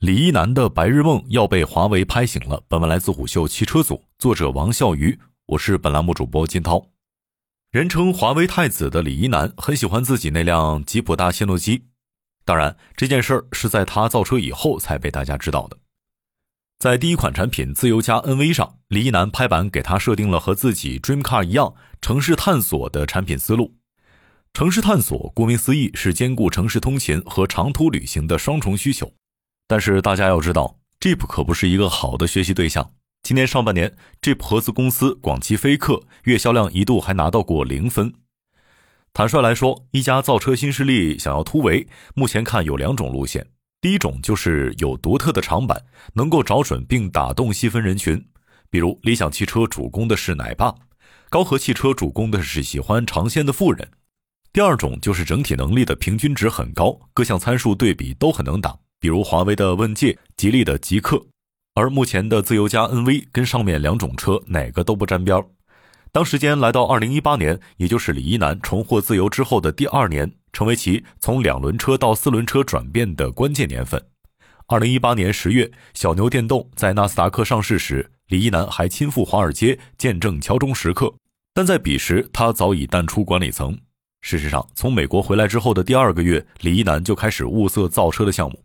[0.00, 2.62] 李一男的白日梦要被华为拍醒了。
[2.68, 6.86] 本文来自虎嗅汽车组，作者王笑鱼，我是本栏目主播金涛。
[7.72, 11.86] 人称华为太子的李一男很喜欢自己那辆吉普大切诺基，
[12.44, 15.76] 当然这件事儿是在他造车以后才被大家知道的。
[16.78, 23.74] 在第一款产品自由家 NV 上，李一男拍板给他设定了和自己 Dream Car 一样城市探索的产品思路。
[24.52, 29.12] 城市探索顾名思义是兼顾城市通勤和长途旅行的双重需求。
[29.68, 32.94] 但是大家要知道，Jeep 可不是一个好的学习对象。
[33.22, 38.14] 今年上半年，Jeep 合资公司广汽菲克月销量一度还拿到过零分。
[39.12, 43.46] 坦率来说，一家造车新势力想要突围，目前看有两种路线。
[43.82, 48.26] 第一种就是有独特的长板，能够找准并打动细分人群，
[48.70, 50.74] 比如理想汽车主攻的是奶爸，
[51.28, 53.90] 高和汽车主攻的是喜欢尝鲜的富人。
[54.50, 58.78] 第二种就是整体能力的平均值很高，各项参数对比都很能打。
[59.00, 61.24] 比如华为的问界、吉利的极客，
[61.74, 65.46] 而目前的自由家 NV 跟上面两种车哪个都不沾边儿。
[66.10, 74.02] 当时间来到二零一八年，也就是李一男重获自由之后的第二年，成为其从两轮车到四轮车转变的关键年份。
[74.66, 81.14] 二零一八年十月，小牛电动在纳斯达克上市时，李一男还亲赴华尔街见证敲钟时刻，
[81.54, 83.78] 但在彼时他早已淡出管理层。
[84.20, 88.60] 事实上，从美国回来之后的第二个月，李一男就开始物色造车的项目。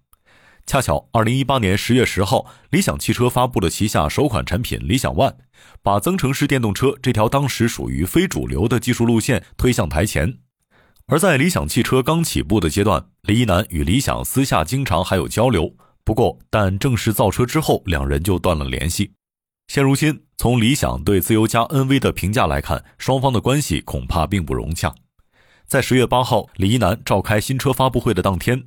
[0.65, 5.35] 恰巧，二零一八年十月十号，理想汽车发布了旗下首款产品理想 ONE，
[5.81, 10.39] 把增程式电动车这条当时属于非主流的技术路线推向台前。
[11.07, 19.11] 而在理想汽车刚起步的阶段，李一男与理想私下经常还有交流，不过但正式造车之后，两人就断了联系。
[19.67, 24.95] 现如今，从理想对自由家 NV 的评价来看，双方的关系恐怕并不融洽。
[25.67, 28.63] 在十月八号，李一男召开新车发布会的当天。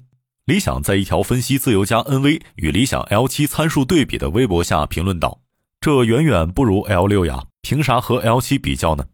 [0.47, 5.41] 理想在一条分析自由家 NV 与理想 L7 参数对比的微博下评论道
[5.83, 9.07] ：“这远远不如 L6 呀，凭啥和 L7 比较呢？”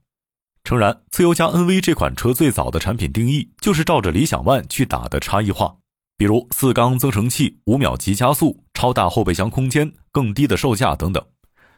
[0.62, 5.74] 诚然，自由家 NV 这款车最早的产品定义就是照着理想 ONE 去打的差异化，
[6.18, 11.24] 比如四缸增程器、五秒级加速、超大后备箱空间、更低的售价等等。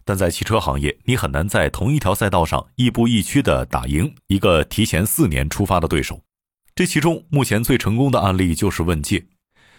[0.05, 6.21] 但在汽车行业，你很难在同一条赛道上亦步亦趋地打赢一个提前四年出发的对手。
[6.75, 9.25] 这其中，目前最成功的案例就是问界。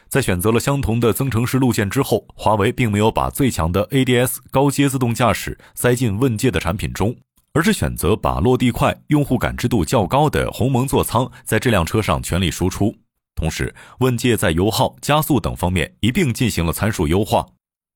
[0.07, 7.15] 在选择了相同的增程式路线之后，华为并没有把最强的 ADS 高阶自动驾驶塞进问界的产品中，
[7.53, 12.95] 而是选择把落地快、用户感知度较高的鸿蒙座舱在这辆车上全力输出。
[13.35, 17.45] 同时，问界在油耗、加速等方面一并进行了参数优化。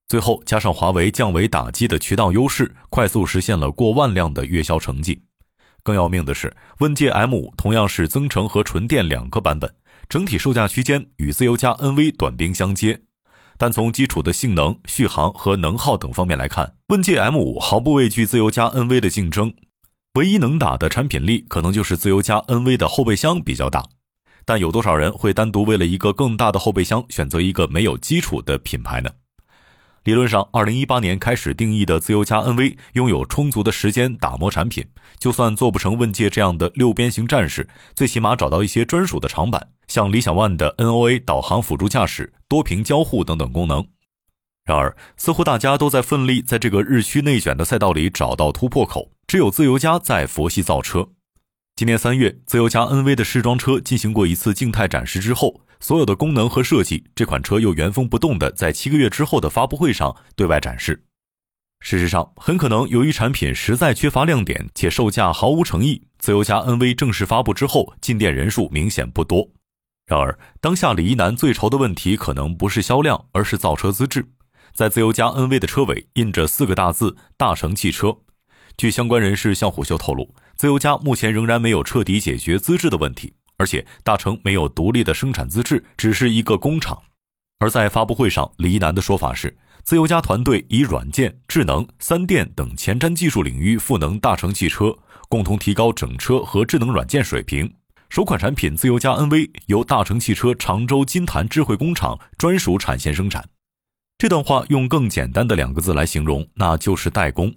[0.07, 5.21] 最后，加上华为降维打击的渠道优势，快速实现了过万辆的月销成绩。
[5.83, 9.73] 更要命的是，问界 M5 同样是增程和纯电两个版本。
[10.09, 13.01] 整体售价区间与自由家 NV 短兵相接，
[13.59, 19.53] 但从基础的性能、续航和能耗等方面来看，问界 M5 毫不畏惧自由家 NV 的竞争。
[20.15, 23.85] 唯一能打的产品力，可能就是自由家 NV 的后备箱比较大。
[24.45, 29.11] 但有多少人会单独为了一个更大的后备箱选择一个没有基础的品牌呢？
[30.05, 34.87] 理论上，二零一八年开始定义的自由家 NV 拥有充足的时间打磨产品，
[35.19, 39.67] 就算做不成问界这样的六边形战士，最起码找到一些专属的长板。
[39.89, 43.85] 像理想 ONE 的 NOA 导航辅助驾驶、多屏交互等等功能。
[44.63, 51.09] 然而，似乎大家都在奋力在这个日趋内卷的赛道里找到突破口，只有自由家在佛系造车。
[51.75, 61.03] 今年三月，自由家 NV 的试装车进行过一次静态展示之后，所有的功能和设计，这款车又原封不动的在七个月之后的发布会上对外展示。
[61.79, 69.49] 事实上，很可能由于产品实在缺乏亮点，且售价毫无诚意，自由家 NV 正式发布之后，进店人数明显不多。
[70.09, 74.25] 然而，当下李一男最愁的问题可能不是销量，而是造车资质。
[74.73, 78.17] 在自由家 NV 的车尾印着四个大字“大成汽车”。
[78.75, 86.99] 据相关人士向虎嗅透露，自由家目前仍然没有彻底解决资质的问题，而且大成没有独立的生产资质，只是一个工厂。
[87.59, 94.97] 而在发布会上，李一男的说法是，自由家团队以软件、智能、三电等前瞻技术领域赋能大成汽车，
[95.27, 97.71] 共同提高整车和智能软件水平。
[98.09, 103.47] 首款产品自由家 NV 由大成汽车常州金坛智慧工厂专属产线生产。
[104.17, 107.53] 这段话用更简单的两个字来形容，那就是代工。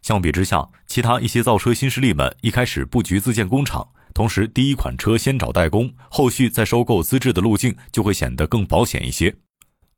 [0.00, 9.34] 相比之下，其他一些造车新势力们一开始布局自建工厂，同时第一款车先找代工，后续再收购资质的路径就会显得更保险一些。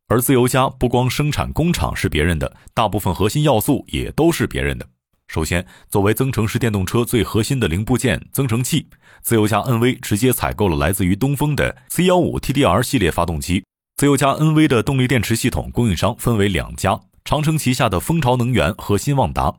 [0.09, 4.89] 而自由家不光生产工厂是别人的，大部分核心要素也都是别人的。
[5.33, 8.87] 首先，作为增程式电动车最核心的零部件增程器，
[9.23, 13.65] 自由家 NV 直接采购了来自于东风的 C15 TDR 系列发动机。
[13.97, 19.55] 自由家 NV 的动力电池系统供应商分为两家：长城旗下的蜂巢能源和新旺达。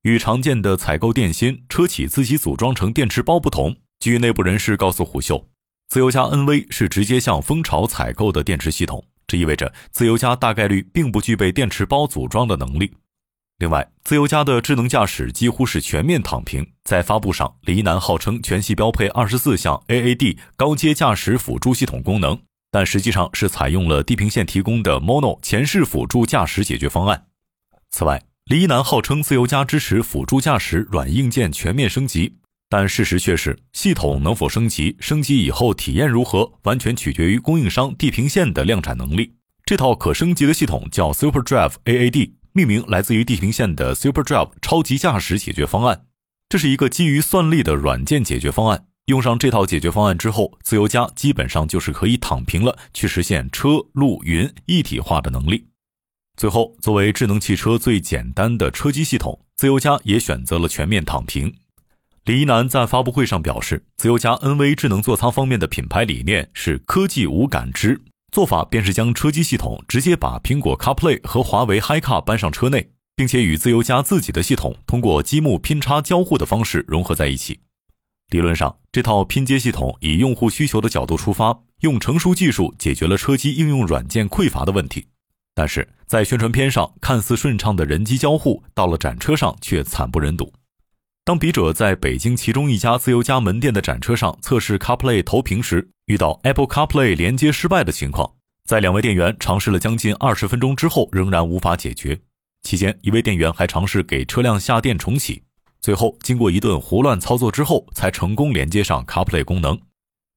[0.00, 5.46] 与常见的采购电芯、车企自己组装成电池包不同，据内部人士告诉虎嗅，
[5.88, 12.94] 自由家 NV 是直接向蜂巢采购的电池系统，这意味着自由家大概率并不具备电池包组装的能力。
[13.58, 16.64] 另外，自由家的智能驾驶几乎是全面躺平。
[16.84, 22.40] 在发布上，李一男号称全系标配二十四项 AAD 高阶驾驶辅助系统功能，
[22.70, 27.24] 但实际上是采用了地平线提供的 Mono 前视辅助驾驶解决方案。
[27.90, 32.36] 此外，李一男号称自由家支持辅助驾驶软硬件全面升级，
[32.68, 39.34] 但事实却是系统能否升级，升级以后体验如何，完全取决于供应商地平线的量产能力。
[39.64, 42.34] 这套可升级的系统叫 Super Drive AAD。
[42.58, 46.06] 命名来自于地平线的 Super Drive 超级驾驶解决方案，
[46.48, 48.86] 这是一个基于算力的软件解决方案。
[49.04, 55.68] 用上这套解决方案之后，自由家基本上就是可以躺平了，去实现车路云一体化的能力。
[56.36, 61.54] 最后，作为智能汽车最简单的车机系统，自由家也选择了全面躺平。
[62.24, 68.00] 李一男在发布会上表示，自由家 NV 智能座舱方面的品牌理念是科技无感知。
[68.30, 77.60] 做法便是将车机系统直接把苹果 CarPlay 和华为 HiCar 搬上车内，并且与自由家自己的系统通过积木拼插交互的方式融合在一起。
[78.30, 85.06] 理论上，这套拼接系统以用户需求的角度出发，用成熟技术解决了车机应用软件匮乏的问题。
[85.54, 90.52] 但是在宣传片上看似顺畅的人机交互，到了展车上却惨不忍睹。
[91.24, 98.32] 当笔者在北京其中一家自由家门店的展车上测试 CarPlay 投屏时，遇到 Apple CarPlay 连接失败的情况，
[98.64, 102.18] 在两位店员尝试了将近二十分钟之后，仍然无法解决。
[102.62, 105.42] 期间，一位店员还尝试给车辆下电重启，
[105.82, 109.78] 最后经过一顿胡乱操作之后，才成功连接上 CarPlay 功能。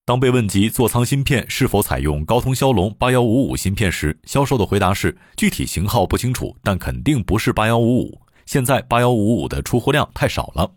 [0.05, 8.21] 当被问及座舱芯片是否采用高通骁龙八幺五五芯片时，销售的回答是具体型号不清楚，但肯定不是八幺五五。
[8.45, 10.69] 现在八幺五五的出货量太少了。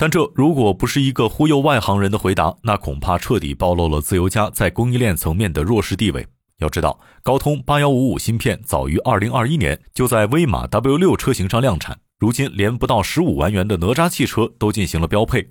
[0.00, 6.24] 但这如果不是一个忽悠外行人的回答，那恐怕彻底暴露了自由家在供应链层面的弱势地位。
[6.58, 15.48] 要知道，高通八幺五五芯片早于二零二一年就在威马 W 六车型上量产，如今连不到十五万元的哪吒汽车都进行了标配。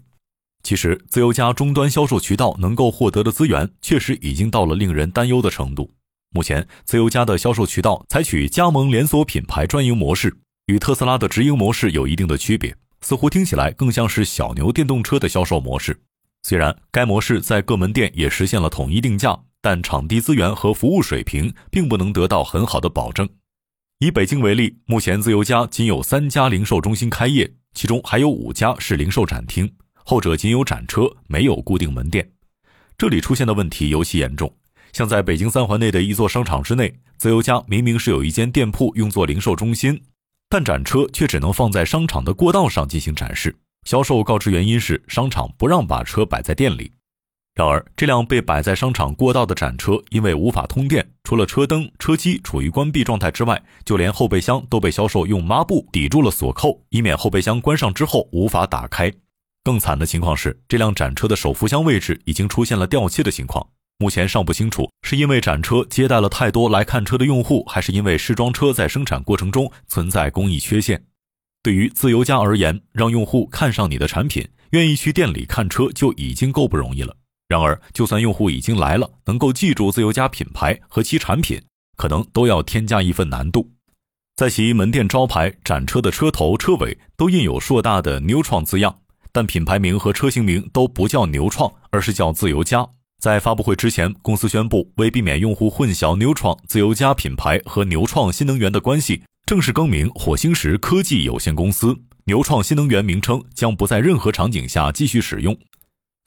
[0.64, 5.92] 其实，自由家终端销售渠道能够获得的资源，确实已经到了令人担忧的程度。
[6.32, 12.74] 目前，自由家的销售渠道采取加盟连锁品牌专营模式，与特斯拉的直营模式有一定的区别。
[13.02, 16.00] 似乎听起来更像是小牛电动车的销售模式。
[16.44, 23.28] 虽然该模式在各门店也实现了统一定价，但场地资源和服务水平并不能得到很好的保证。
[24.00, 29.70] 以北京为例，目前自由家仅有三家零售中心开业，其中还有五家是零售展厅，
[30.06, 32.30] 后者仅有展车，没有固定门店。
[32.98, 34.54] 这里出现的问题尤其严重。
[34.94, 40.02] 像在北京三环内的一座商场之内，自由家明明是有一间店铺用作零售中心。
[40.50, 46.92] 但展车却只能放在商场的过道上进行展示，销售告知原因是商场不让把车摆在店里。
[47.54, 59.12] 然而，这辆被摆在商场过道的展车因为无法通电，除了车灯、车机处于关闭状态之外，就连后备箱都被销售用抹布抵住了锁扣，以免后备箱关上之后无法打开。
[59.64, 63.68] 更惨的情况是，这辆展车的手扶箱位置已经出现了掉漆的情况。
[64.00, 71.04] 目前尚不清楚，是因为展车接待了太多来看车的用户，还是因为试装车在生产过程中存在工艺缺陷。
[71.64, 77.16] 对于自由家而言，让用户看上你的产品，愿意去店里看车就已经够不容易了。
[77.48, 81.60] 然而，就算用户已经来了，能够记住自由家品牌和其产品，
[81.96, 83.68] 可能都要添加一份难度。
[84.36, 89.00] 在其门店招牌展车的车头、车尾都印有硕大的“牛创”字样，
[89.32, 92.88] 但品牌名和车型名都不叫牛创，而是叫自由家。
[93.20, 101.98] 在发布会之前，公司宣布为避免用户混淆牛创自由家品牌和牛创新能源的关系，正式更名火星石科技有限公司。
[102.26, 105.58] 牛创新能源名称将不在任何场景下继续使用。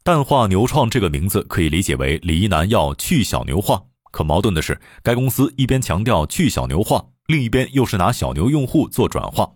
[0.02, 3.80] 淡化牛创这个名字可以理解为李一男要去小牛化。
[4.10, 9.48] 可矛盾的是，该公司一边强调去小牛化，另一边又是拿小牛用户做转化。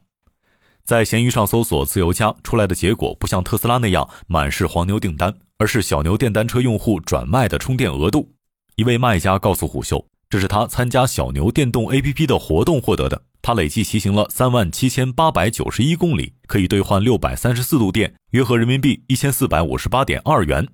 [0.84, 5.34] 在闲鱼上搜索自由家出来的结果，不像特斯拉那样满是黄牛订单。
[5.64, 8.30] 而是小牛电单车用户转卖的充电额度。
[8.76, 13.22] 一位卖家告诉虎嗅，这是他参加小牛电动 APP 的活动获得的。
[13.40, 20.68] 他累计骑行了三万七千八百九十一公里，可以兑换六百三十四度电，约合人民币一千四百五十八点二元。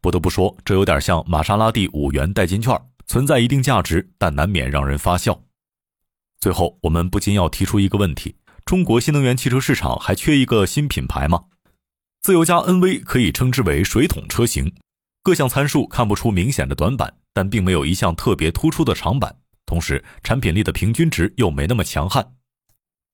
[0.00, 2.74] 不得不说，这有点像玛莎拉蒂五元代金券，
[3.06, 5.38] 存在一定价值，但难免让人发笑。
[6.40, 11.44] 最后，我们不禁要提出一个问题：中国新能源汽车市场还缺一个新品牌吗？
[12.24, 14.72] 自由家 NV 可以称之为水桶车型，
[15.22, 22.26] 各项参数看不出明显的短板，但并没有一项特别突出的长板，同时产品力的平均值又没那么强悍。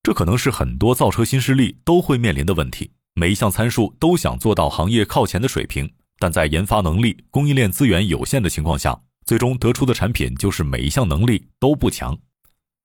[0.05, 2.93] 这可能是很多造车新势力都会面临的问题。
[3.15, 12.17] 每一项参数都想做到行业靠前的水平，但在研发能力、供应链资源有限的情况下，最终得出的产品就是每一项能力都不强。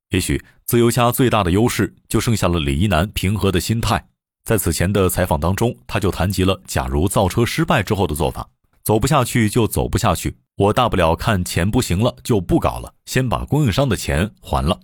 [0.10, 4.08] 也许自由家最大的优势就剩下了李一男平和的心态。
[4.46, 8.48] 在此前的采访当中，他就谈及了假如造车失败之后的做法：
[8.84, 14.80] 走不下去就走不下去，我大不了看钱不行了就不搞了，先把供应商的钱还了。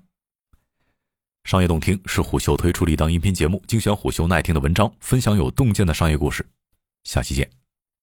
[1.44, 6.44] 商业洞听是虎嗅推出的一档音频节目，精选虎嗅耐听的文章，分享有洞见的商业故事。
[7.03, 7.61] 下期见。